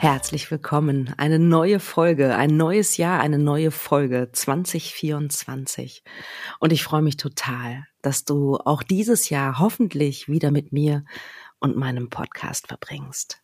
Herzlich 0.00 0.48
willkommen. 0.52 1.12
Eine 1.16 1.40
neue 1.40 1.80
Folge, 1.80 2.36
ein 2.36 2.56
neues 2.56 2.98
Jahr, 2.98 3.18
eine 3.18 3.36
neue 3.36 3.72
Folge 3.72 4.28
2024. 4.32 6.04
Und 6.60 6.72
ich 6.72 6.84
freue 6.84 7.02
mich 7.02 7.16
total, 7.16 7.84
dass 8.00 8.24
du 8.24 8.58
auch 8.58 8.84
dieses 8.84 9.28
Jahr 9.28 9.58
hoffentlich 9.58 10.28
wieder 10.28 10.52
mit 10.52 10.72
mir 10.72 11.04
und 11.58 11.76
meinem 11.76 12.10
Podcast 12.10 12.68
verbringst. 12.68 13.42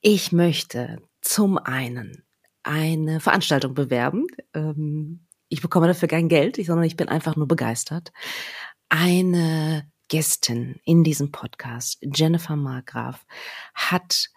Ich 0.00 0.32
möchte 0.32 1.02
zum 1.20 1.58
einen 1.58 2.24
eine 2.62 3.20
Veranstaltung 3.20 3.74
bewerben. 3.74 4.28
Ähm, 4.54 5.26
ich 5.50 5.60
bekomme 5.60 5.86
dafür 5.86 6.08
kein 6.08 6.30
Geld, 6.30 6.56
sondern 6.64 6.86
ich 6.86 6.96
bin 6.96 7.10
einfach 7.10 7.36
nur 7.36 7.46
begeistert. 7.46 8.10
Eine 8.88 9.86
Gästin 10.08 10.80
in 10.86 11.04
diesem 11.04 11.30
Podcast, 11.30 11.98
Jennifer 12.00 12.56
Margraf, 12.56 13.26
hat 13.74 14.30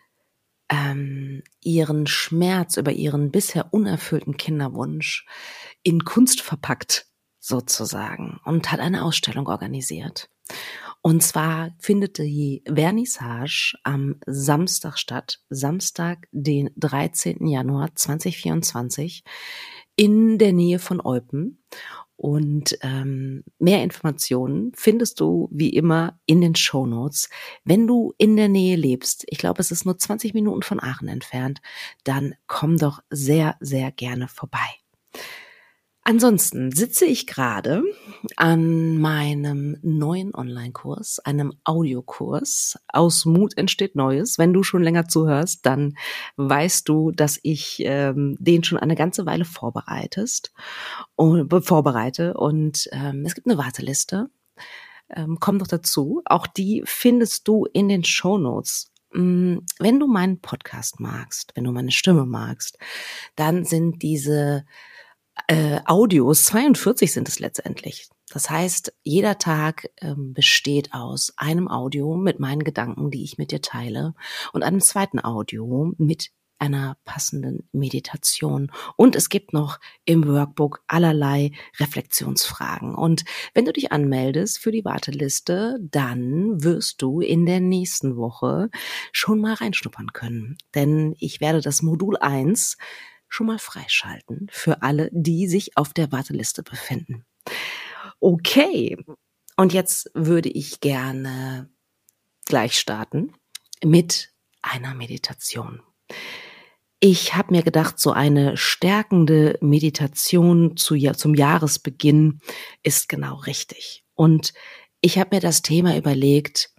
ähm, 0.70 1.44
ihren 1.62 2.08
Schmerz 2.08 2.78
über 2.78 2.92
ihren 2.92 3.32
bisher 3.32 3.74
unerfüllten 3.74 4.38
Kinderwunsch 4.38 5.26
in 5.84 6.04
Kunst 6.04 6.42
verpackt, 6.42 7.08
sozusagen, 7.40 8.40
und 8.46 8.72
hat 8.72 8.80
eine 8.80 9.04
Ausstellung 9.04 9.48
organisiert. 9.48 10.30
Und 11.02 11.22
zwar 11.22 11.76
findet 11.78 12.18
die 12.18 12.64
Vernissage 12.66 13.78
am 13.84 14.16
Samstag 14.26 14.98
statt, 14.98 15.40
Samstag, 15.50 16.28
den 16.32 16.72
13. 16.78 17.46
Januar 17.46 17.96
2024 17.96 19.24
in 19.96 20.38
der 20.38 20.54
Nähe 20.54 20.80
von 20.80 21.02
Eupen. 21.04 21.64
Und 22.18 22.78
ähm, 22.82 23.44
mehr 23.60 23.84
Informationen 23.84 24.72
findest 24.74 25.20
du 25.20 25.50
wie 25.52 25.70
immer 25.70 26.18
in 26.26 26.40
den 26.40 26.56
Show 26.56 26.86
Notes. 26.86 27.30
Wenn 27.66 27.88
du 27.88 28.14
in 28.18 28.38
der 28.38 28.48
Nähe 28.48 28.78
lebst, 28.78 29.26
ich 29.28 29.38
glaube, 29.38 29.60
es 29.62 29.70
ist 29.72 29.86
nur 29.86 29.98
20 29.98 30.34
Minuten 30.34 30.62
von 30.62 30.80
Aachen 30.80 31.10
entfernt, 31.10 31.62
dann 32.06 32.36
komm 32.48 32.78
doch 32.78 33.02
sehr, 33.10 33.58
sehr 33.60 33.92
gerne 33.92 34.30
vorbei. 34.30 34.85
Ansonsten 36.08 36.72
sitze 36.72 37.06
ich 37.06 37.26
gerade 37.26 37.82
an 38.38 39.00
meinem 39.00 39.80
neuen 39.82 40.36
Online-Kurs, 40.36 41.18
einem 41.18 41.54
Audiokurs. 41.64 42.78
Aus 42.88 43.26
Mut 43.26 43.58
entsteht 43.58 43.96
Neues. 43.96 44.38
Wenn 44.38 44.54
du 44.54 44.62
schon 44.62 44.84
länger 44.84 45.08
zuhörst, 45.08 45.66
dann 45.66 45.98
weißt 46.38 46.88
du, 46.88 47.10
dass 47.10 47.40
ich 47.42 47.82
ähm, 47.84 48.38
den 48.40 48.64
schon 48.64 48.78
eine 48.78 48.94
ganze 48.94 49.26
Weile 49.26 49.46
vorbereitest 49.46 50.54
und 51.16 51.52
vorbereite. 51.66 52.36
Und 52.36 52.88
ähm, 52.92 53.24
es 53.26 53.34
gibt 53.34 53.48
eine 53.48 53.58
Warteliste. 53.58 54.30
Ähm, 55.10 55.38
komm 55.40 55.58
doch 55.58 55.68
dazu. 55.68 56.22
Auch 56.26 56.46
die 56.46 56.84
findest 56.86 57.48
du 57.48 57.66
in 57.74 57.90
den 57.90 58.04
Show 58.04 58.38
Notes 58.38 58.92
mm, 59.12 59.58
wenn 59.80 60.00
du 60.00 60.06
meinen 60.06 60.40
Podcast 60.40 61.00
magst, 61.00 61.52
wenn 61.56 61.64
du 61.64 61.72
meine 61.72 61.92
Stimme 61.92 62.28
magst, 62.28 62.78
dann 63.36 63.66
sind 63.66 64.04
diese 64.04 64.66
äh, 65.48 65.80
Audios, 65.86 66.46
42 66.46 67.12
sind 67.12 67.28
es 67.28 67.40
letztendlich. 67.40 68.10
Das 68.32 68.50
heißt, 68.50 68.94
jeder 69.04 69.38
Tag 69.38 69.90
ähm, 70.02 70.34
besteht 70.34 70.94
aus 70.94 71.34
einem 71.38 71.68
Audio 71.68 72.16
mit 72.16 72.40
meinen 72.40 72.64
Gedanken, 72.64 73.12
die 73.12 73.24
ich 73.24 73.38
mit 73.38 73.52
dir 73.52 73.62
teile, 73.62 74.16
und 74.54 74.64
einem 74.64 74.82
zweiten 74.82 75.24
Audio 75.24 75.94
mit 75.98 76.32
einer 76.58 76.98
passenden 77.06 77.68
Meditation. 77.74 78.72
Und 78.96 79.16
es 79.16 79.30
gibt 79.30 79.54
noch 79.54 79.80
im 80.06 80.26
Workbook 80.28 80.84
allerlei 80.88 81.52
Reflexionsfragen. 81.80 82.96
Und 82.96 83.26
wenn 83.54 83.66
du 83.66 83.74
dich 83.74 83.92
anmeldest 83.92 84.60
für 84.60 84.72
die 84.72 84.86
Warteliste, 84.86 85.78
dann 85.82 86.64
wirst 86.64 87.02
du 87.02 87.20
in 87.20 87.46
der 87.46 87.60
nächsten 87.60 88.16
Woche 88.16 88.70
schon 89.12 89.42
mal 89.42 89.54
reinschnuppern 89.54 90.14
können. 90.14 90.58
Denn 90.74 91.16
ich 91.20 91.42
werde 91.42 91.62
das 91.62 91.82
Modul 91.82 92.18
1 92.18 92.78
schon 93.36 93.48
mal 93.48 93.60
freischalten 93.60 94.48
für 94.50 94.82
alle, 94.82 95.10
die 95.12 95.48
sich 95.48 95.78
auf 95.78 95.94
der 95.94 96.12
Warteliste 96.12 96.64
befinden. 96.64 97.26
Okay, 98.22 98.98
und 99.58 99.74
jetzt 99.74 100.10
würde 100.14 100.50
ich 100.50 100.80
gerne 100.80 101.70
gleich 102.46 102.80
starten 102.80 103.34
mit 103.84 104.32
einer 104.62 104.94
Meditation. 104.94 105.82
Ich 107.02 107.36
habe 107.36 107.54
mir 107.54 107.62
gedacht, 107.62 108.00
so 108.00 108.12
eine 108.12 108.56
stärkende 108.56 109.58
Meditation 109.62 110.78
zu, 110.78 110.96
zum 110.96 111.36
Jahresbeginn 111.36 112.40
ist 112.84 113.10
genau 113.10 113.36
richtig. 113.36 114.06
Und 114.14 114.54
ich 115.02 115.20
habe 115.20 115.36
mir 115.36 115.42
das 115.42 115.62
Thema 115.62 115.98
überlegt, 115.98 116.74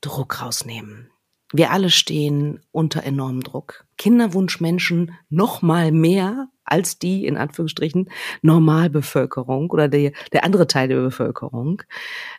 Druck 0.00 0.40
rausnehmen. 0.40 1.10
Wir 1.52 1.70
alle 1.70 1.90
stehen 1.90 2.60
unter 2.72 3.04
enormem 3.04 3.42
Druck. 3.42 3.86
Kinderwunschmenschen 3.98 5.12
noch 5.28 5.62
mal 5.62 5.92
mehr 5.92 6.48
als 6.64 6.98
die, 6.98 7.24
in 7.24 7.36
Anführungsstrichen, 7.36 8.10
Normalbevölkerung 8.42 9.70
oder 9.70 9.88
der, 9.88 10.12
der 10.32 10.44
andere 10.44 10.66
Teil 10.66 10.88
der 10.88 10.96
Bevölkerung. 10.96 11.82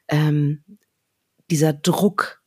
Ähm, 0.09 0.63
dieser 1.50 1.72
Druck 1.72 2.44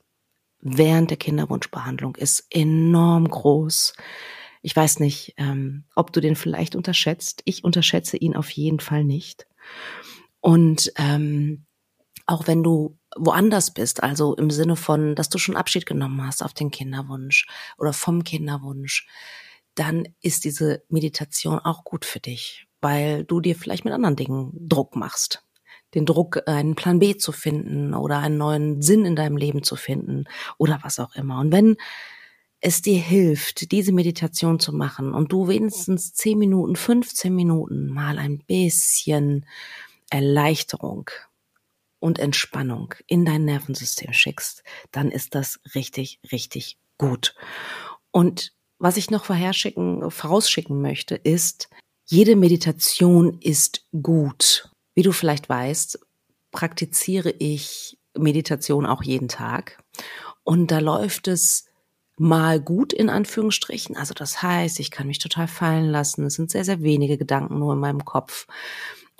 während 0.61 1.09
der 1.09 1.17
Kinderwunschbehandlung 1.17 2.17
ist 2.17 2.47
enorm 2.51 3.29
groß. 3.29 3.95
Ich 4.61 4.77
weiß 4.77 5.01
nicht, 5.01 5.35
ähm, 5.39 5.85
ob 5.95 6.13
du 6.13 6.21
den 6.21 6.37
vielleicht 6.37 6.77
unterschätzt. 6.77 7.41
Ich 7.47 7.65
unterschätze 7.65 8.19
ihn 8.19 8.37
auf 8.37 8.51
jeden 8.51 8.81
Fall 8.81 9.05
nicht. 9.05 9.47
Und 10.41 10.93
ähm, 10.97 11.65
auch 12.27 12.47
wenn 12.47 12.63
du 12.63 12.99
woanders 13.17 13.73
bist, 13.73 14.03
also 14.03 14.35
im 14.37 14.51
Sinne 14.51 14.77
von, 14.77 15.15
dass 15.15 15.29
du 15.29 15.39
schon 15.39 15.57
Abschied 15.57 15.87
genommen 15.87 16.25
hast 16.27 16.43
auf 16.43 16.55
den 16.55 16.71
Kinderwunsch 16.71 17.47
oder 17.79 17.93
vom 17.93 18.25
Kinderwunsch, 18.25 19.07
dann 19.75 20.09
ist 20.21 20.45
diese 20.45 20.83
Meditation 20.89 21.59
auch 21.59 21.85
gut 21.85 22.05
für 22.05 22.21
dich, 22.21 22.67
weil 22.81 23.25
du 23.25 23.41
dir 23.41 23.57
vielleicht 23.57 23.85
mit 23.85 23.95
anderen 23.95 24.17
Dingen 24.17 24.53
Druck 24.53 24.97
machst. 24.97 25.45
Den 25.95 26.07
Druck, 26.07 26.43
einen 26.47 26.77
Plan 26.77 27.01
B 27.01 27.17
zu 27.17 27.33
finden 27.33 27.95
oder 27.95 28.19
einen 28.19 28.39
neuen 28.39 28.83
Sinn 28.83 29.05
in 29.05 29.17
deinem 29.17 29.37
Leben 29.37 29.65
zu 29.65 29.75
finden 29.75 30.25
oder 30.57 30.79
was 30.83 31.01
auch 31.01 31.15
immer. 31.17 31.41
Und 31.41 31.51
wenn 31.51 31.77
es 32.61 32.83
dir 32.83 32.99
hilft, 32.99 33.73
diese 33.73 33.93
Meditation 33.93 34.61
zu 34.61 34.73
machen 34.73 35.15
und 35.15 35.33
du 35.33 35.49
wenigstens 35.49 36.13
10 36.13 36.39
Minuten, 36.39 36.77
15 36.77 37.35
Minuten 37.35 37.89
mal 37.89 38.19
ein 38.19 38.39
bisschen 38.39 39.47
Erleichterung 40.11 41.11
und 42.01 42.19
Entspannung 42.19 42.95
in 43.07 43.25
dein 43.25 43.45
Nervensystem 43.45 44.13
schickst, 44.13 44.65
dann 44.91 45.11
ist 45.11 45.35
das 45.35 45.61
richtig, 45.75 46.19
richtig 46.33 46.79
gut. 46.99 47.35
Und 48.11 48.53
was 48.79 48.97
ich 48.97 49.11
noch 49.11 49.25
vorherschicken, 49.25 50.11
vorausschicken 50.11 50.81
möchte, 50.81 51.15
ist, 51.15 51.69
jede 52.07 52.35
Meditation 52.35 53.39
ist 53.41 53.87
gut. 54.03 54.71
Wie 54.95 55.03
du 55.03 55.13
vielleicht 55.13 55.49
weißt, 55.49 56.01
praktiziere 56.51 57.31
ich 57.39 57.99
Meditation 58.19 58.87
auch 58.87 59.03
jeden 59.03 59.29
Tag. 59.29 59.79
Und 60.43 60.71
da 60.71 60.81
läuft 60.81 61.29
es 61.29 61.67
mal 62.17 62.61
gut 62.61 62.93
in 62.93 63.09
Anführungsstrichen. 63.09 63.97
Also 63.97 64.15
das 64.15 64.43
heißt, 64.43 64.81
ich 64.81 64.91
kann 64.91 65.07
mich 65.07 65.19
total 65.19 65.49
fallen 65.49 65.89
lassen. 65.91 66.27
Es 66.27 66.35
sind 66.35 66.51
sehr, 66.51 66.65
sehr 66.65 66.83
wenige 66.83 67.17
Gedanken 67.17 67.59
nur 67.59 67.75
in 67.75 67.79
meinem 67.81 68.05
Kopf 68.05 68.47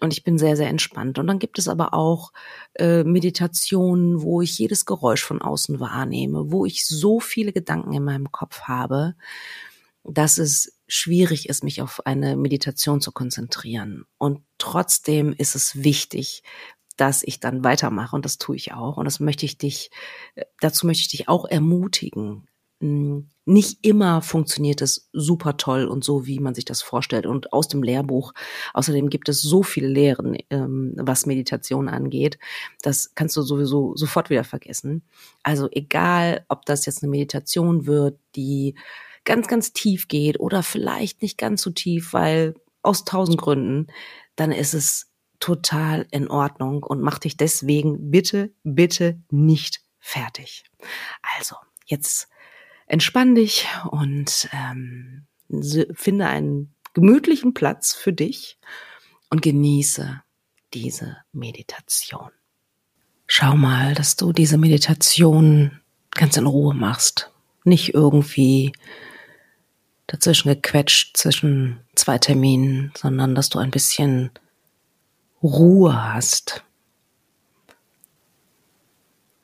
und 0.01 0.13
ich 0.13 0.25
bin 0.25 0.39
sehr, 0.39 0.57
sehr 0.57 0.69
entspannt. 0.69 1.19
Und 1.19 1.27
dann 1.27 1.39
gibt 1.39 1.59
es 1.59 1.69
aber 1.69 1.95
auch 1.95 2.33
äh, 2.75 3.05
Meditationen, 3.05 4.23
wo 4.23 4.41
ich 4.41 4.59
jedes 4.59 4.87
Geräusch 4.87 5.23
von 5.23 5.43
außen 5.43 5.81
wahrnehme, 5.81 6.51
wo 6.51 6.65
ich 6.67 6.87
so 6.87 7.21
viele 7.21 7.53
Gedanken 7.53 7.93
in 7.93 8.05
meinem 8.05 8.33
Kopf 8.33 8.63
habe, 8.63 9.15
dass 10.05 10.39
es 10.39 10.79
schwierig 10.89 11.49
ist, 11.49 11.63
mich 11.63 11.83
auf 11.83 12.07
eine 12.07 12.37
Meditation 12.37 13.01
zu 13.01 13.13
konzentrieren. 13.13 14.05
Und 14.19 14.41
trotzdem 14.59 15.33
ist 15.33 15.55
es 15.55 15.83
wichtig, 15.83 16.43
dass 16.97 17.23
ich 17.23 17.41
dann 17.41 17.65
weitermache 17.65 18.15
und 18.15 18.25
das 18.25 18.39
tue 18.39 18.57
ich 18.57 18.73
auch. 18.73 18.97
Und 18.97 19.05
das 19.07 19.21
möchte 19.21 19.47
ich 19.47 19.59
dich, 19.59 19.91
äh, 20.35 20.45
dazu 20.61 20.87
möchte 20.87 21.03
ich 21.03 21.09
dich 21.09 21.29
auch 21.29 21.47
ermutigen, 21.47 22.49
nicht 22.81 23.85
immer 23.85 24.23
funktioniert 24.23 24.81
es 24.81 25.11
super 25.13 25.59
toll 25.59 25.85
und 25.85 26.03
so, 26.03 26.27
wie 26.27 26.41
man 26.41 26.55
sich 26.55 26.65
das 26.65 26.81
vorstellt. 26.81 27.27
Und 27.27 27.53
aus 27.53 27.69
dem 27.69 27.83
Lehrbuch, 27.83 28.33
außerdem 28.73 29.11
gibt 29.11 29.29
es 29.29 29.43
so 29.43 29.63
viele 29.63 29.89
Lehren, 29.89 30.39
ähm, 30.49 30.95
was 30.97 31.27
Meditation 31.27 31.89
angeht. 31.89 32.39
Das 32.81 33.15
kannst 33.15 33.37
du 33.37 33.43
sowieso 33.43 33.95
sofort 33.97 34.31
wieder 34.31 34.45
vergessen. 34.45 35.03
Also 35.43 35.69
egal, 35.73 36.47
ob 36.49 36.65
das 36.65 36.87
jetzt 36.87 37.03
eine 37.03 37.11
Meditation 37.11 37.87
wird, 37.87 38.19
die 38.35 38.77
ganz, 39.25 39.47
ganz 39.47 39.75
tief 39.75 40.09
geht 40.09 40.41
oder 40.41 40.63
vielleicht 40.63 41.21
nicht 41.21 41.37
ganz 41.37 41.61
so 41.61 41.71
tief, 41.71 42.15
weil 42.15 42.55
aus 42.83 43.05
tausend 43.05 43.39
Gründen, 43.39 43.89
dann 44.37 44.53
ist 44.53 44.73
es 44.73 45.11
total 45.39 46.07
in 46.11 46.29
Ordnung 46.29 46.83
und 46.83 47.03
mach 47.03 47.19
dich 47.19 47.37
deswegen 47.37 48.11
bitte, 48.11 48.53
bitte 48.63 49.21
nicht 49.31 49.83
fertig. 49.99 50.65
Also, 51.37 51.57
jetzt 51.87 52.29
entspann 52.91 53.37
dich 53.37 53.69
und 53.91 54.49
ähm, 54.53 55.27
finde 55.95 56.27
einen 56.27 56.75
gemütlichen 56.93 57.55
Platz 57.55 57.95
für 57.95 58.13
dich 58.13 58.59
und 59.31 59.43
genieße 59.43 60.23
diese 60.75 61.19
Meditation. 61.33 62.31
Schau 63.29 63.55
mal, 63.55 63.95
dass 63.95 64.17
du 64.17 64.33
diese 64.33 64.59
Meditation 64.59 65.81
ganz 66.11 66.37
in 66.37 66.47
Ruhe 66.47 66.75
machst. 66.75 67.31
Nicht 67.63 67.95
irgendwie 67.95 68.73
dazwischen 70.09 70.49
gequetscht 70.49 71.17
zwischen 71.17 71.79
zwei 71.95 72.19
Terminen, 72.19 72.93
sondern 72.97 73.37
dass 73.37 73.51
du 73.51 73.61
ein 73.61 73.71
bisschen 73.71 74.33
Ruhe 75.41 76.13
hast. 76.13 76.65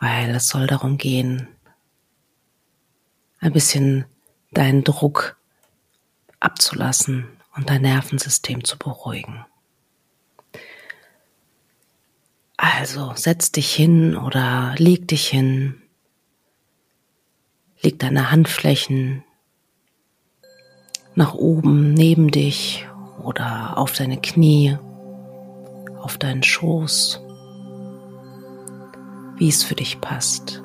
Weil 0.00 0.34
es 0.34 0.48
soll 0.48 0.66
darum 0.66 0.98
gehen, 0.98 1.55
ein 3.46 3.52
bisschen 3.52 4.04
deinen 4.50 4.82
Druck 4.82 5.36
abzulassen 6.40 7.28
und 7.54 7.70
dein 7.70 7.82
Nervensystem 7.82 8.64
zu 8.64 8.76
beruhigen. 8.76 9.46
Also 12.56 13.12
setz 13.14 13.52
dich 13.52 13.72
hin 13.72 14.16
oder 14.16 14.74
leg 14.78 15.06
dich 15.08 15.28
hin. 15.28 15.80
Leg 17.82 17.98
deine 18.00 18.30
Handflächen 18.30 19.22
nach 21.14 21.34
oben 21.34 21.94
neben 21.94 22.30
dich 22.30 22.86
oder 23.22 23.78
auf 23.78 23.92
deine 23.92 24.20
Knie, 24.20 24.76
auf 26.00 26.18
deinen 26.18 26.42
Schoß, 26.42 27.20
wie 29.36 29.48
es 29.48 29.62
für 29.62 29.76
dich 29.76 30.00
passt. 30.00 30.62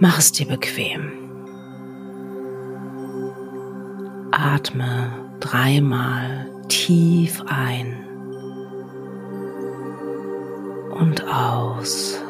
Mach 0.00 0.18
es 0.18 0.30
dir 0.30 0.46
bequem. 0.46 1.10
Atme 4.30 5.10
dreimal 5.40 6.46
tief 6.68 7.42
ein 7.46 8.04
und 10.90 11.24
aus. 11.32 12.20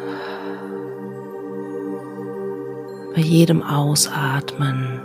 Bei 3.15 3.21
jedem 3.21 3.63
Ausatmen 3.63 5.01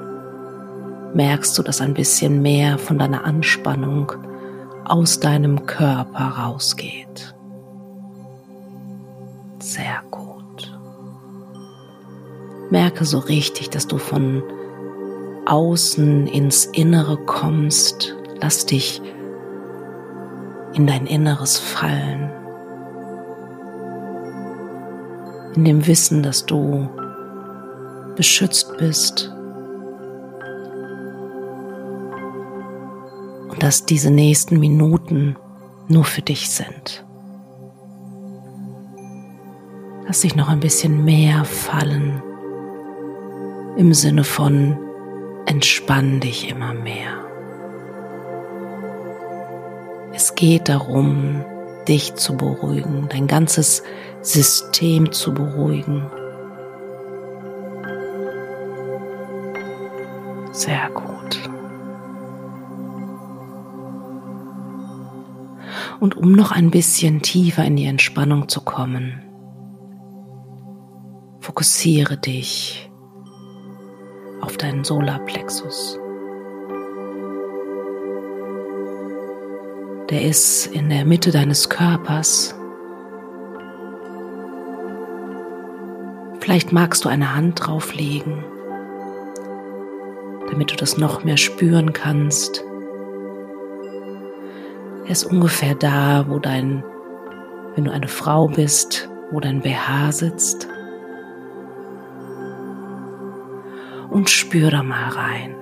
merkst 1.14 1.58
du, 1.58 1.64
dass 1.64 1.82
ein 1.82 1.94
bisschen 1.94 2.42
mehr 2.42 2.78
von 2.78 2.98
deiner 2.98 3.26
Anspannung 3.26 4.14
aus 4.86 5.20
deinem 5.20 5.66
Körper 5.66 6.26
rausgeht. 6.38 7.36
Sehr 9.60 10.02
gut. 10.12 10.23
Merke 12.74 13.06
so 13.06 13.20
richtig, 13.20 13.70
dass 13.70 13.86
du 13.86 14.00
von 14.00 14.42
außen 15.46 16.26
ins 16.26 16.66
Innere 16.66 17.18
kommst. 17.18 18.16
Lass 18.42 18.66
dich 18.66 19.00
in 20.74 20.88
dein 20.88 21.06
Inneres 21.06 21.60
fallen. 21.60 22.32
In 25.56 25.66
dem 25.66 25.86
Wissen, 25.86 26.24
dass 26.24 26.48
du 26.48 26.90
beschützt 28.16 28.76
bist 28.80 29.32
dass 33.60 33.86
diese 33.86 34.12
nächsten 34.12 34.60
Minuten 34.60 35.38
nur 35.88 36.04
für 36.04 36.22
dich 36.22 36.50
sind. 36.50 37.06
Lass 40.06 40.20
dich 40.20 40.36
noch 40.36 40.50
ein 40.50 40.60
bisschen 40.60 41.06
mehr 41.06 41.46
fallen 41.46 42.22
im 43.78 43.94
Sinne 43.94 44.24
von 44.24 44.78
entspann 45.46 46.20
dich 46.20 46.50
immer 46.50 46.74
mehr. 46.74 47.24
Es 50.14 50.36
geht 50.36 50.70
darum, 50.70 51.44
dich 51.88 52.16
zu 52.16 52.38
beruhigen, 52.38 53.08
dein 53.10 53.28
ganzes 53.28 53.84
System 54.22 55.12
zu 55.12 55.34
beruhigen. 55.34 56.10
Sehr 60.52 60.90
gut. 60.92 61.40
Und 66.00 66.16
um 66.16 66.34
noch 66.34 66.52
ein 66.52 66.70
bisschen 66.70 67.22
tiefer 67.22 67.66
in 67.66 67.76
die 67.76 67.86
Entspannung 67.86 68.48
zu 68.50 68.62
kommen, 68.62 69.24
fokussiere 71.40 72.18
dich 72.18 72.92
auf 74.44 74.58
deinen 74.58 74.84
Solarplexus. 74.84 76.00
Der 80.10 80.22
ist 80.22 80.68
in 80.68 80.90
der 80.90 81.06
Mitte 81.06 81.32
deines 81.32 81.70
Körpers. 81.70 82.54
Vielleicht 86.40 86.74
magst 86.74 87.06
du 87.06 87.10
eine 87.10 87.36
Hand 87.36 87.66
drauflegen, 87.66 88.44
damit 90.52 90.72
du 90.72 90.76
das 90.76 90.98
noch 90.98 91.24
mehr 91.24 91.38
spüren 91.38 91.94
kannst. 91.94 92.66
Er 95.06 95.12
ist 95.12 95.24
ungefähr 95.24 95.74
da, 95.74 96.26
wo 96.28 96.40
dein, 96.40 96.84
wenn 97.76 97.86
du 97.86 97.92
eine 97.92 98.10
Frau 98.10 98.50
bist, 98.50 99.10
wo 99.32 99.40
dein 99.40 99.62
BH 99.62 100.12
sitzt. 100.12 100.68
Und 104.24 104.30
spür 104.30 104.72
da 104.72 104.84
mal 104.84 105.10
rein. 105.10 105.54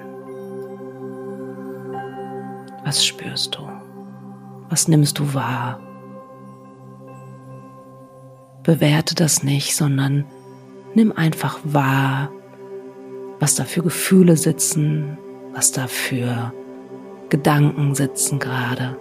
Was 2.86 3.04
spürst 3.04 3.56
du? 3.56 3.68
Was 4.70 4.88
nimmst 4.88 5.18
du 5.18 5.34
wahr? 5.34 5.80
Bewerte 8.62 9.16
das 9.16 9.42
nicht, 9.42 9.76
sondern 9.76 10.26
nimm 10.94 11.12
einfach 11.12 11.58
wahr, 11.64 12.30
was 13.40 13.56
da 13.56 13.64
für 13.64 13.82
Gefühle 13.82 14.38
sitzen, 14.38 15.18
was 15.54 15.72
da 15.72 15.88
für 15.88 16.54
Gedanken 17.30 17.96
sitzen 17.96 18.38
gerade. 18.38 18.96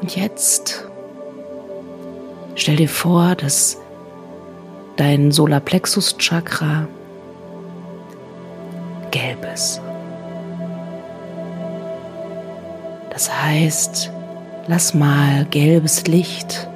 Und 0.00 0.14
jetzt 0.14 0.86
stell 2.54 2.76
dir 2.76 2.88
vor, 2.88 3.34
dass 3.34 3.78
dein 4.96 5.30
Solarplexus 5.30 6.16
Chakra 6.18 6.86
gelb 9.10 9.46
ist. 9.52 9.80
Das 13.10 13.32
heißt, 13.32 14.10
lass 14.66 14.92
mal 14.92 15.46
gelbes 15.46 16.06
Licht 16.06 16.68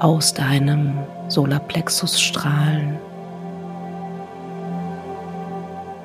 aus 0.00 0.34
deinem 0.34 0.98
Solarplexus 1.28 2.20
strahlen. 2.20 2.98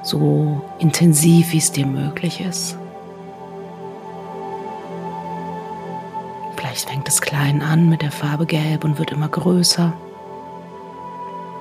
So 0.03 0.61
intensiv, 0.79 1.51
wie 1.51 1.57
es 1.57 1.71
dir 1.71 1.85
möglich 1.85 2.39
ist. 2.41 2.77
Vielleicht 6.75 6.89
fängt 6.89 7.07
es 7.07 7.21
klein 7.21 7.61
an 7.61 7.87
mit 7.87 8.01
der 8.01 8.11
Farbe 8.11 8.45
Gelb 8.45 8.83
und 8.83 8.99
wird 8.99 9.13
immer 9.13 9.29
größer. 9.29 9.93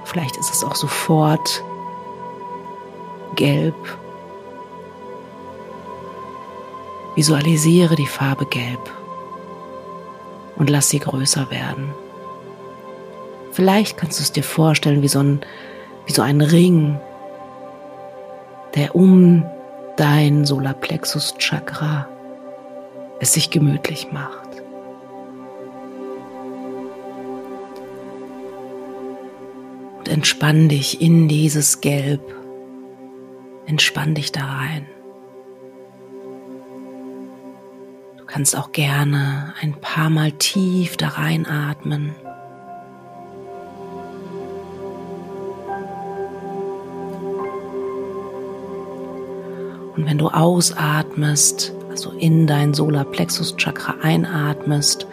Vielleicht 0.05 0.37
ist 0.39 0.53
es 0.53 0.65
auch 0.65 0.75
sofort 0.75 1.63
gelb. 3.37 3.77
Visualisiere 7.15 7.95
die 7.95 8.09
Farbe 8.09 8.45
Gelb 8.47 8.91
und 10.57 10.69
lass 10.69 10.91
sie 10.91 10.99
größer 10.99 11.49
werden. 11.49 11.95
Vielleicht 13.53 13.97
kannst 13.97 14.19
du 14.19 14.25
es 14.25 14.33
dir 14.33 14.43
vorstellen 14.43 15.01
wie 15.03 15.09
so 15.09 15.21
ein, 15.21 15.43
wie 16.07 16.13
so 16.13 16.23
ein 16.23 16.41
Ring, 16.41 16.99
der 18.75 18.97
um 18.97 19.47
dein 19.97 20.45
Solarplexus 20.45 21.37
Chakra 21.39 22.09
es 23.21 23.35
sich 23.35 23.51
gemütlich 23.51 24.11
macht. 24.11 24.44
und 30.05 30.11
entspann 30.11 30.69
dich 30.69 31.01
in 31.01 31.29
dieses 31.29 31.81
Gelb. 31.81 32.21
Entspann 33.65 34.15
dich 34.15 34.33
da 34.33 34.45
rein. 34.45 34.87
Du 38.19 38.27
kannst 38.27 38.55
auch 38.55 38.73
gerne 38.73 39.55
ein 39.63 39.73
paar 39.81 40.11
Mal 40.11 40.33
tief 40.33 40.99
da 40.99 41.09
reinatmen. 41.09 42.15
Und 49.97 50.05
wenn 50.05 50.19
du 50.19 50.29
ausatmest, 50.29 51.73
also 51.89 52.11
in 52.11 52.47
dein 52.47 52.75
Solarplexus-Chakra 52.75 53.95
einatmest 54.03 55.07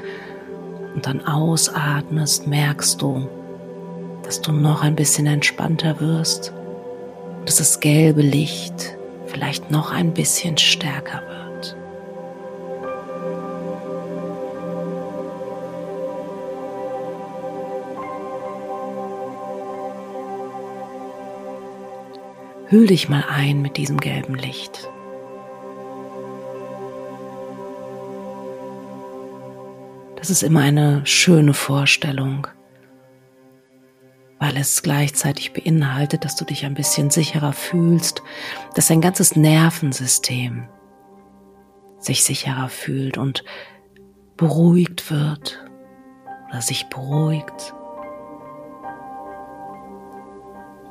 und 0.94 1.06
dann 1.06 1.26
ausatmest, 1.26 2.48
merkst 2.48 3.02
du, 3.02 3.30
dass 4.32 4.40
du 4.40 4.54
noch 4.54 4.82
ein 4.82 4.96
bisschen 4.96 5.28
entspannter 5.28 6.00
wirst, 6.00 6.54
dass 7.44 7.58
das 7.58 7.82
gelbe 7.82 8.22
Licht 8.22 8.96
vielleicht 9.26 9.72
noch 9.72 9.92
ein 9.92 10.14
bisschen 10.14 10.58
stärker 10.58 11.22
wird. 11.28 11.76
Hüll 22.68 22.88
dich 22.88 23.10
mal 23.10 23.26
ein 23.30 23.62
mit 23.62 23.76
diesem 23.76 23.98
gelben 24.00 24.36
Licht. 24.36 24.88
Das 30.16 30.30
ist 30.30 30.42
immer 30.42 30.62
eine 30.62 31.06
schöne 31.06 31.54
Vorstellung, 31.54 32.48
weil 34.42 34.58
es 34.58 34.82
gleichzeitig 34.82 35.54
beinhaltet, 35.54 36.26
dass 36.26 36.36
du 36.36 36.46
dich 36.46 36.66
ein 36.66 36.74
bisschen 36.74 37.12
sicherer 37.12 37.54
fühlst, 37.54 38.24
dass 38.74 38.88
dein 38.88 39.00
ganzes 39.00 39.36
Nervensystem 39.36 40.68
sich 42.00 42.24
sicherer 42.24 42.68
fühlt 42.68 43.20
und 43.20 43.44
beruhigt 44.38 45.12
wird 45.12 45.64
oder 46.50 46.60
sich 46.60 46.88
beruhigt. 46.90 47.76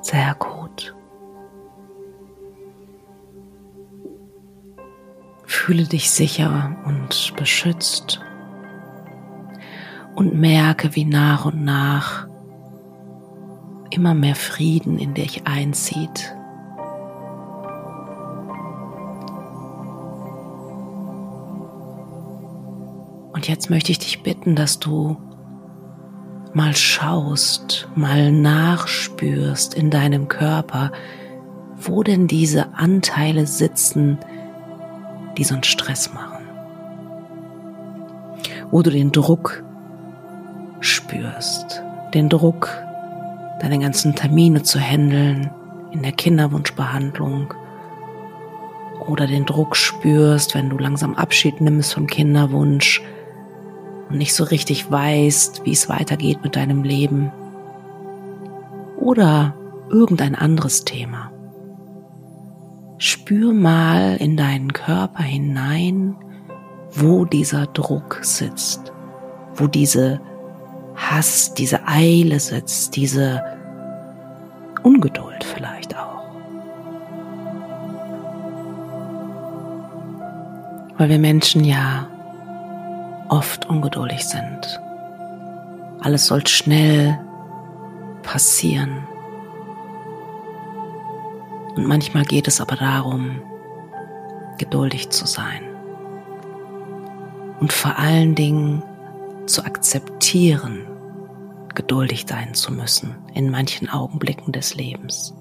Sehr 0.00 0.36
gut. 0.38 0.94
Fühle 5.44 5.82
dich 5.82 6.12
sicher 6.12 6.76
und 6.84 7.34
beschützt 7.36 8.20
und 10.14 10.34
merke, 10.34 10.94
wie 10.94 11.04
nach 11.04 11.46
und 11.46 11.64
nach 11.64 12.19
immer 13.90 14.14
mehr 14.14 14.34
Frieden 14.34 14.98
in 14.98 15.14
dich 15.14 15.46
einzieht. 15.46 16.34
Und 23.32 23.48
jetzt 23.48 23.70
möchte 23.70 23.90
ich 23.92 23.98
dich 23.98 24.22
bitten, 24.22 24.54
dass 24.54 24.78
du 24.78 25.16
mal 26.52 26.76
schaust, 26.76 27.88
mal 27.94 28.32
nachspürst 28.32 29.74
in 29.74 29.90
deinem 29.90 30.28
Körper, 30.28 30.92
wo 31.78 32.02
denn 32.02 32.26
diese 32.26 32.74
Anteile 32.74 33.46
sitzen, 33.46 34.18
die 35.38 35.44
so 35.44 35.54
einen 35.54 35.62
Stress 35.62 36.12
machen. 36.12 36.44
Wo 38.70 38.82
du 38.82 38.90
den 38.90 39.10
Druck 39.12 39.64
spürst, 40.80 41.82
den 42.12 42.28
Druck, 42.28 42.68
deine 43.60 43.78
ganzen 43.78 44.14
Termine 44.14 44.62
zu 44.62 44.80
handeln 44.80 45.50
in 45.92 46.02
der 46.02 46.12
Kinderwunschbehandlung 46.12 47.54
oder 49.06 49.26
den 49.26 49.46
Druck 49.46 49.76
spürst, 49.76 50.54
wenn 50.54 50.70
du 50.70 50.78
langsam 50.78 51.14
Abschied 51.14 51.60
nimmst 51.60 51.94
vom 51.94 52.06
Kinderwunsch 52.06 53.02
und 54.08 54.18
nicht 54.18 54.34
so 54.34 54.44
richtig 54.44 54.90
weißt, 54.90 55.64
wie 55.64 55.72
es 55.72 55.88
weitergeht 55.88 56.42
mit 56.42 56.56
deinem 56.56 56.82
Leben 56.82 57.32
oder 58.96 59.54
irgendein 59.90 60.34
anderes 60.34 60.84
Thema. 60.84 61.32
Spür 62.98 63.52
mal 63.54 64.16
in 64.16 64.36
deinen 64.36 64.72
Körper 64.72 65.22
hinein, 65.22 66.16
wo 66.92 67.24
dieser 67.24 67.66
Druck 67.66 68.18
sitzt, 68.22 68.92
wo 69.54 69.66
diese 69.66 70.20
Hass, 71.00 71.54
diese 71.54 71.86
Eile 71.86 72.38
sitzt, 72.38 72.94
diese 72.96 73.42
Ungeduld 74.82 75.42
vielleicht 75.44 75.96
auch. 75.96 76.24
Weil 80.98 81.08
wir 81.08 81.18
Menschen 81.18 81.64
ja 81.64 82.06
oft 83.28 83.68
ungeduldig 83.68 84.24
sind. 84.24 84.80
Alles 86.00 86.26
soll 86.26 86.46
schnell 86.46 87.18
passieren. 88.22 89.06
Und 91.76 91.86
manchmal 91.86 92.24
geht 92.24 92.48
es 92.48 92.60
aber 92.60 92.76
darum, 92.76 93.40
geduldig 94.58 95.10
zu 95.10 95.26
sein. 95.26 95.62
Und 97.60 97.72
vor 97.72 97.98
allen 97.98 98.34
Dingen 98.34 98.82
zu 99.46 99.64
akzeptieren, 99.64 100.89
geduldig 101.74 102.26
sein 102.28 102.54
zu 102.54 102.72
müssen 102.72 103.16
in 103.34 103.50
manchen 103.50 103.88
Augenblicken 103.88 104.52
des 104.52 104.74
Lebens. 104.74 105.34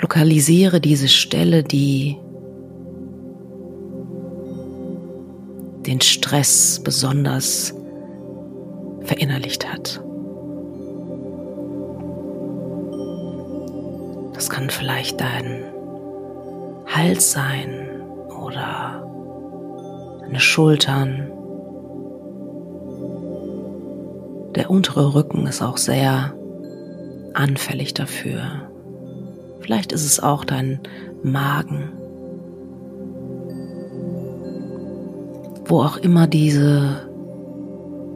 Lokalisiere 0.00 0.80
diese 0.80 1.08
Stelle, 1.08 1.64
die 1.64 2.18
den 5.86 6.00
Stress 6.00 6.80
besonders 6.84 7.74
verinnerlicht 9.02 9.70
hat. 9.70 10.02
Das 14.34 14.50
kann 14.50 14.70
vielleicht 14.70 15.20
dein 15.20 15.64
Hals 16.86 17.32
sein 17.32 18.02
oder 18.28 19.04
deine 20.20 20.40
Schultern 20.40 21.32
Der 24.54 24.70
untere 24.70 25.14
Rücken 25.14 25.46
ist 25.46 25.62
auch 25.62 25.76
sehr 25.76 26.34
anfällig 27.34 27.94
dafür. 27.94 28.68
Vielleicht 29.60 29.92
ist 29.92 30.04
es 30.04 30.20
auch 30.20 30.44
dein 30.44 30.80
Magen. 31.22 31.92
Wo 35.66 35.82
auch 35.82 35.98
immer 35.98 36.26
diese, 36.26 37.08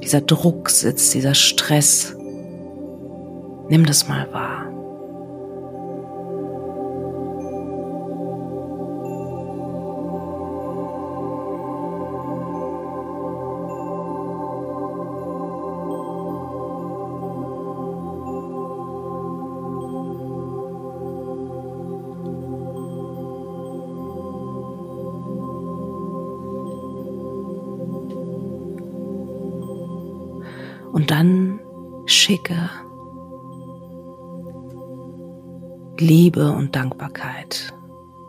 dieser 0.03 0.23
Druck 0.23 0.71
sitzt, 0.71 1.13
dieser 1.15 1.35
Stress, 1.35 2.17
nimm 3.69 3.85
das 3.85 4.09
mal 4.09 4.33
wahr. 4.33 4.72
Liebe 35.99 36.51
und 36.51 36.75
Dankbarkeit 36.75 37.73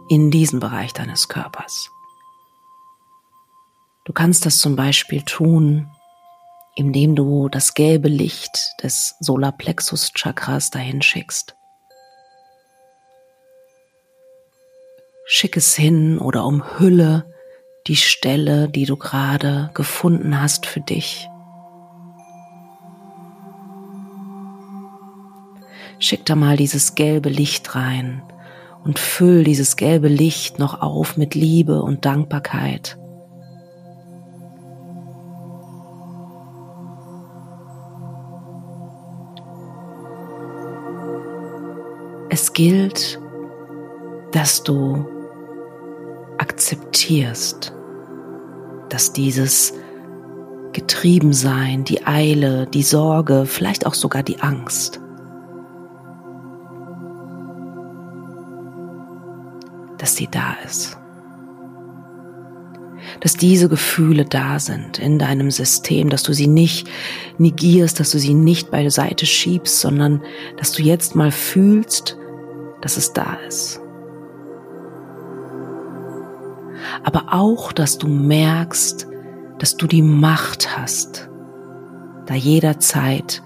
in 0.10 0.32
diesen 0.32 0.60
Bereich 0.60 0.94
deines 0.94 1.28
Körpers. 1.28 1.90
Du 4.06 4.14
kannst 4.14 4.46
das 4.46 4.60
zum 4.60 4.76
Beispiel 4.76 5.22
tun, 5.24 5.90
indem 6.76 7.16
du 7.16 7.50
das 7.50 7.74
gelbe 7.74 8.10
Licht 8.10 8.74
des 8.84 9.16
Solarplexus 9.22 10.12
Chakras 10.14 10.72
dahin 10.72 11.02
schickst. 11.02 11.56
Schick 15.26 15.56
es 15.56 15.74
hin 15.76 16.20
oder 16.20 16.46
umhülle 16.46 17.34
die 17.88 17.96
Stelle, 17.96 18.70
die 18.70 18.86
du 18.86 18.98
gerade 18.98 19.72
gefunden 19.74 20.40
hast 20.40 20.66
für 20.66 20.82
dich. 20.82 21.30
Schick 26.04 26.26
da 26.26 26.36
mal 26.36 26.58
dieses 26.58 26.96
gelbe 26.96 27.30
Licht 27.30 27.76
rein 27.76 28.24
und 28.84 29.00
füll 29.00 29.46
dieses 29.46 29.78
gelbe 29.78 30.10
Licht 30.10 30.60
noch 30.60 30.82
auf 30.82 31.16
mit 31.16 31.34
Liebe 31.34 31.82
und 31.82 32.04
Dankbarkeit. 32.04 32.98
Es 42.30 42.52
gilt, 42.52 43.18
dass 44.34 44.62
du 44.64 45.06
akzeptierst, 46.38 47.74
dass 48.90 49.14
dieses 49.14 49.74
Getriebensein, 50.74 51.86
die 51.86 52.06
Eile, 52.06 52.68
die 52.68 52.84
Sorge, 52.84 53.46
vielleicht 53.46 53.86
auch 53.86 53.94
sogar 53.94 54.22
die 54.22 54.42
Angst 54.42 55.00
dass 60.04 60.18
sie 60.18 60.28
da 60.28 60.58
ist. 60.66 60.98
Dass 63.22 63.36
diese 63.36 63.70
Gefühle 63.70 64.26
da 64.26 64.60
sind 64.60 65.00
in 65.00 65.18
deinem 65.18 65.50
System, 65.50 66.10
dass 66.10 66.24
du 66.24 66.34
sie 66.34 66.48
nicht 66.48 66.90
negierst, 67.38 68.02
dass 68.02 68.12
du 68.12 68.20
sie 68.20 68.34
nicht 68.34 68.70
beiseite 68.70 69.26
schiebst, 69.26 69.80
sondern 69.80 70.22
dass 70.58 70.74
du 70.74 70.84
jetzt 70.84 71.16
mal 71.16 71.32
fühlst, 71.32 72.18
dass 72.82 72.98
es 72.98 73.14
da 73.14 73.38
ist. 73.48 73.80
Aber 77.06 77.28
auch, 77.32 77.72
dass 77.72 77.98
du 77.98 78.10
merkst, 78.10 79.08
dass 79.58 79.78
du 79.78 79.88
die 79.88 80.02
Macht 80.02 80.78
hast, 80.78 81.30
da 82.26 82.34
jederzeit 82.34 83.42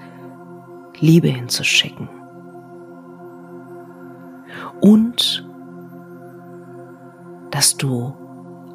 Liebe 0.99 1.27
hinzuschicken. 1.27 2.09
Und 4.81 5.46
dass 7.57 7.75
du 7.75 8.13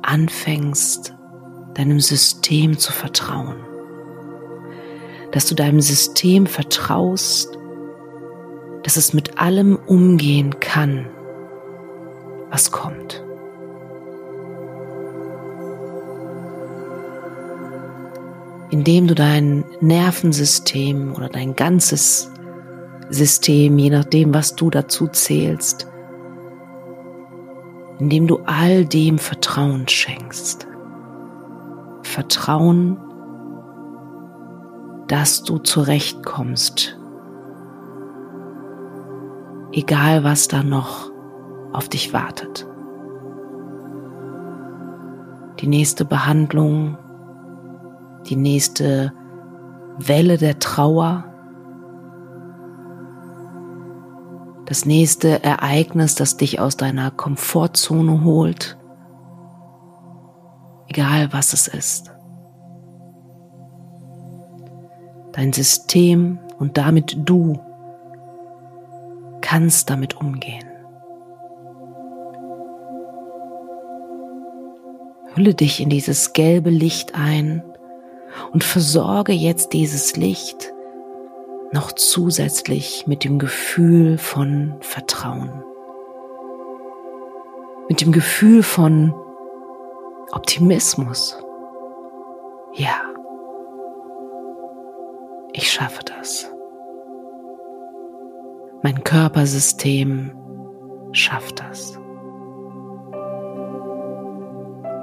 anfängst, 0.02 1.14
deinem 1.74 2.00
System 2.00 2.76
zu 2.76 2.90
vertrauen. 2.90 3.54
Dass 5.30 5.46
du 5.46 5.54
deinem 5.54 5.80
System 5.80 6.48
vertraust, 6.48 7.56
dass 8.82 8.96
es 8.96 9.12
mit 9.12 9.38
allem 9.38 9.76
umgehen 9.86 10.58
kann, 10.58 11.06
was 12.50 12.72
kommt. 12.72 13.22
Indem 18.70 19.06
du 19.06 19.14
dein 19.14 19.62
Nervensystem 19.80 21.14
oder 21.14 21.28
dein 21.28 21.54
ganzes 21.54 22.32
System, 23.10 23.78
je 23.78 23.90
nachdem, 23.90 24.34
was 24.34 24.56
du 24.56 24.70
dazu 24.70 25.06
zählst, 25.06 25.86
indem 28.02 28.26
du 28.26 28.40
all 28.46 28.84
dem 28.84 29.16
Vertrauen 29.16 29.86
schenkst. 29.86 30.66
Vertrauen, 32.02 32.96
dass 35.06 35.44
du 35.44 35.58
zurechtkommst, 35.58 36.98
egal 39.70 40.24
was 40.24 40.48
da 40.48 40.64
noch 40.64 41.12
auf 41.72 41.88
dich 41.88 42.12
wartet. 42.12 42.66
Die 45.60 45.68
nächste 45.68 46.04
Behandlung, 46.04 46.98
die 48.26 48.36
nächste 48.36 49.12
Welle 49.98 50.38
der 50.38 50.58
Trauer, 50.58 51.31
das 54.72 54.86
nächste 54.86 55.44
Ereignis, 55.44 56.14
das 56.14 56.38
dich 56.38 56.58
aus 56.58 56.78
deiner 56.78 57.10
Komfortzone 57.10 58.24
holt, 58.24 58.78
egal 60.88 61.30
was 61.30 61.52
es 61.52 61.68
ist. 61.68 62.10
Dein 65.32 65.52
System 65.52 66.38
und 66.58 66.78
damit 66.78 67.18
du 67.28 67.60
kannst 69.42 69.90
damit 69.90 70.16
umgehen. 70.16 70.64
Hülle 75.34 75.52
dich 75.52 75.80
in 75.82 75.90
dieses 75.90 76.32
gelbe 76.32 76.70
Licht 76.70 77.14
ein 77.14 77.62
und 78.52 78.64
versorge 78.64 79.32
jetzt 79.32 79.74
dieses 79.74 80.16
Licht 80.16 80.71
noch 81.72 81.92
zusätzlich 81.92 83.06
mit 83.06 83.24
dem 83.24 83.38
Gefühl 83.38 84.18
von 84.18 84.74
Vertrauen, 84.80 85.64
mit 87.88 88.00
dem 88.00 88.12
Gefühl 88.12 88.62
von 88.62 89.14
Optimismus. 90.32 91.36
Ja, 92.74 93.00
ich 95.52 95.70
schaffe 95.70 96.00
das. 96.04 96.50
Mein 98.82 99.04
Körpersystem 99.04 100.32
schafft 101.12 101.60
das. 101.60 101.98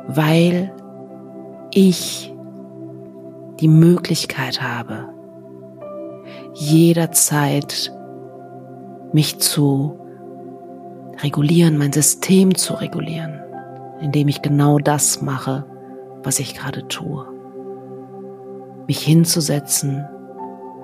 Weil 0.07 0.73
ich 1.71 2.33
die 3.59 3.67
Möglichkeit 3.67 4.61
habe, 4.61 5.18
jederzeit 6.59 7.93
mich 9.13 9.39
zu 9.39 9.97
regulieren, 11.23 11.77
mein 11.77 11.93
System 11.93 12.53
zu 12.53 12.73
regulieren, 12.73 13.39
indem 14.01 14.27
ich 14.27 14.41
genau 14.41 14.77
das 14.77 15.21
mache, 15.21 15.65
was 16.21 16.39
ich 16.39 16.55
gerade 16.55 16.87
tue. 16.89 17.25
Mich 18.87 18.99
hinzusetzen, 18.99 20.05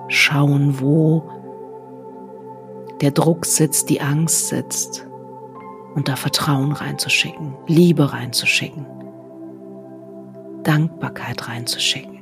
schauen, 0.08 0.80
wo 0.80 1.24
der 3.02 3.10
Druck 3.10 3.44
sitzt, 3.44 3.90
die 3.90 4.00
Angst 4.00 4.48
sitzt 4.48 5.06
und 5.94 6.08
da 6.08 6.16
Vertrauen 6.16 6.72
reinzuschicken, 6.72 7.54
Liebe 7.66 8.14
reinzuschicken, 8.14 8.86
Dankbarkeit 10.62 11.48
reinzuschicken 11.48 12.15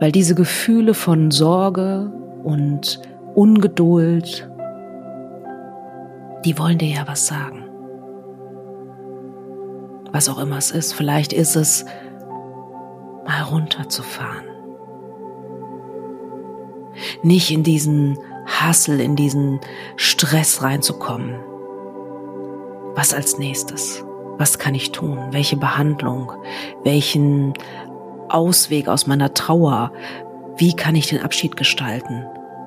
weil 0.00 0.12
diese 0.12 0.34
Gefühle 0.34 0.94
von 0.94 1.30
Sorge 1.30 2.12
und 2.44 3.00
Ungeduld, 3.34 4.48
die 6.44 6.58
wollen 6.58 6.78
dir 6.78 6.88
ja 6.88 7.02
was 7.06 7.26
sagen. 7.26 7.64
Was 10.12 10.28
auch 10.28 10.38
immer 10.38 10.56
es 10.56 10.70
ist, 10.70 10.94
vielleicht 10.94 11.32
ist 11.32 11.56
es 11.56 11.84
mal 13.26 13.42
runterzufahren. 13.42 14.44
Nicht 17.22 17.50
in 17.50 17.62
diesen 17.62 18.18
Hassel, 18.46 19.00
in 19.00 19.16
diesen 19.16 19.60
Stress 19.96 20.62
reinzukommen. 20.62 21.34
Was 22.94 23.12
als 23.12 23.38
nächstes? 23.38 24.04
Was 24.38 24.58
kann 24.58 24.74
ich 24.74 24.92
tun? 24.92 25.18
Welche 25.30 25.56
Behandlung? 25.56 26.32
Welchen 26.84 27.54
Ausweg 28.30 28.88
aus 28.88 29.06
meiner 29.06 29.34
Trauer? 29.34 29.92
Wie 30.56 30.74
kann 30.74 30.94
ich 30.94 31.08
den 31.08 31.22
Abschied 31.22 31.56
gestalten? 31.56 32.24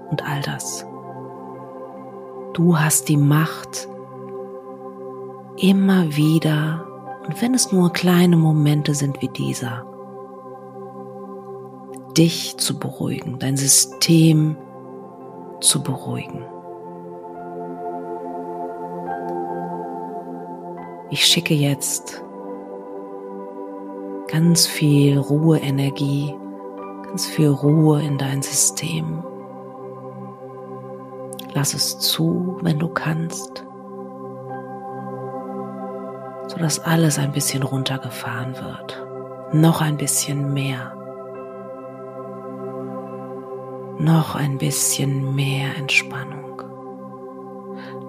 Und 0.10 0.26
all 0.28 0.41
das. 0.41 0.86
Du 2.54 2.78
hast 2.78 3.08
die 3.08 3.17
Macht, 3.17 3.88
immer 5.58 6.15
wieder, 6.15 6.86
und 7.26 7.41
wenn 7.41 7.54
es 7.54 7.71
nur 7.71 7.93
kleine 7.93 8.36
Momente 8.36 8.93
sind 8.93 9.21
wie 9.21 9.30
dieser, 9.30 9.86
dich 12.17 12.58
zu 12.58 12.78
beruhigen, 12.78 13.39
dein 13.39 13.56
System 13.56 14.58
zu 15.62 15.82
beruhigen. 15.82 16.43
Ich 21.10 21.26
schicke 21.26 21.54
jetzt 21.54 22.24
ganz 24.31 24.65
viel 24.65 25.17
Ruheenergie, 25.17 26.33
ganz 27.03 27.25
viel 27.25 27.49
Ruhe 27.49 28.01
in 28.01 28.17
dein 28.17 28.41
System. 28.41 29.21
Lass 31.53 31.73
es 31.73 31.99
zu, 31.99 32.57
wenn 32.61 32.79
du 32.79 32.87
kannst, 32.87 33.65
sodass 36.47 36.79
alles 36.79 37.19
ein 37.19 37.33
bisschen 37.33 37.63
runtergefahren 37.63 38.55
wird. 38.55 39.05
Noch 39.53 39.81
ein 39.81 39.97
bisschen 39.97 40.53
mehr. 40.53 40.95
Noch 43.99 44.35
ein 44.35 44.57
bisschen 44.57 45.35
mehr 45.35 45.75
Entspannung. 45.77 46.61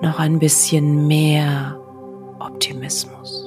Noch 0.00 0.20
ein 0.20 0.38
bisschen 0.38 1.08
mehr 1.08 1.80
Optimismus. 2.38 3.41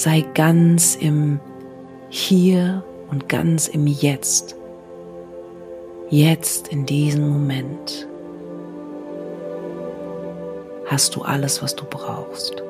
Sei 0.00 0.24
ganz 0.32 0.94
im 0.94 1.40
Hier 2.08 2.82
und 3.10 3.28
ganz 3.28 3.68
im 3.68 3.86
Jetzt. 3.86 4.56
Jetzt 6.08 6.68
in 6.68 6.86
diesem 6.86 7.28
Moment 7.28 8.08
hast 10.86 11.14
du 11.14 11.20
alles, 11.20 11.62
was 11.62 11.76
du 11.76 11.84
brauchst. 11.84 12.62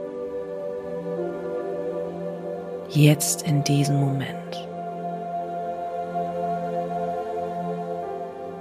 Jetzt 2.88 3.46
in 3.46 3.62
diesem 3.62 4.00
Moment. 4.00 4.68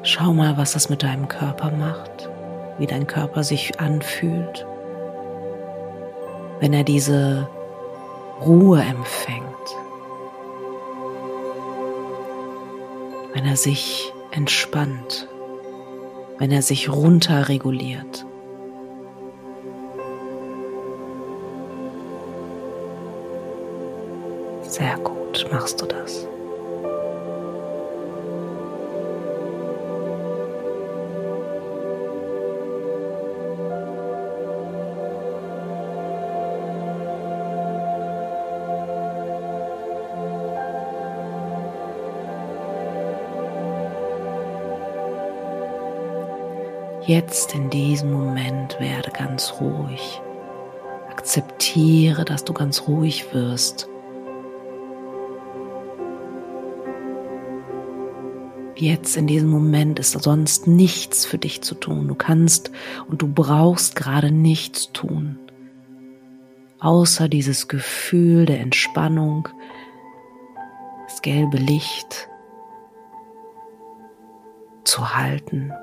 Schau 0.04 0.32
mal, 0.32 0.58
was 0.58 0.74
das 0.74 0.90
mit 0.90 1.02
deinem 1.02 1.28
Körper 1.28 1.72
macht, 1.72 2.30
wie 2.78 2.86
dein 2.86 3.08
Körper 3.08 3.44
sich 3.44 3.80
anfühlt, 3.80 4.68
wenn 6.60 6.74
er 6.74 6.84
diese 6.84 7.50
Ruhe 8.42 8.82
empfängt, 8.82 9.44
wenn 13.34 13.46
er 13.46 13.58
sich 13.58 14.14
entspannt, 14.32 15.28
wenn 16.38 16.52
er 16.52 16.62
sich 16.62 16.90
runterreguliert. 16.90 18.26
Sehr 24.62 24.98
gut 25.00 25.46
machst 25.52 25.82
du 25.82 25.86
das. 25.86 26.29
Jetzt 47.06 47.56
in 47.56 47.70
diesem 47.70 48.12
Moment 48.12 48.78
werde 48.80 49.12
ganz 49.12 49.54
ruhig. 49.62 50.22
Akzeptiere, 51.10 52.26
dass 52.26 52.44
du 52.44 52.54
ganz 52.54 52.88
ruhig 52.88 53.34
wirst. 53.34 53.88
Jetzt 58.76 59.16
in 59.18 59.28
diesem 59.28 59.50
Moment 59.50 59.98
ist 60.00 60.12
sonst 60.12 60.68
nichts 60.68 61.26
für 61.26 61.38
dich 61.38 61.62
zu 61.62 61.76
tun. 61.76 62.08
Du 62.08 62.16
kannst 62.16 62.72
und 63.08 63.22
du 63.22 63.28
brauchst 63.28 63.96
gerade 63.96 64.32
nichts 64.32 64.92
tun, 64.92 65.38
außer 66.80 67.28
dieses 67.28 67.68
Gefühl 67.68 68.46
der 68.46 68.60
Entspannung, 68.60 69.50
das 71.08 71.22
gelbe 71.22 71.58
Licht 71.58 72.30
zu 74.84 75.16
halten 75.16 75.74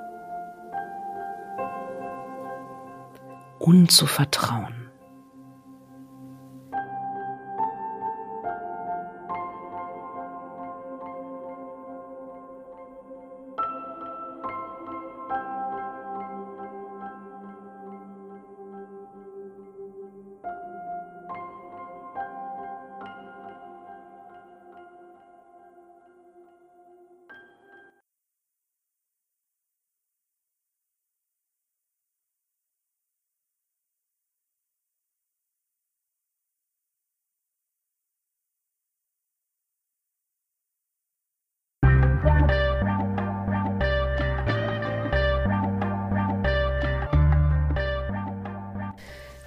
und 3.66 3.90
zu 3.90 4.06
vertrauen. 4.06 4.75